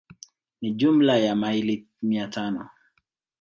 Ni 0.61 0.71
jumla 0.73 1.17
ya 1.17 1.35
maili 1.35 1.87
mia 2.01 2.27
tano 2.27 2.69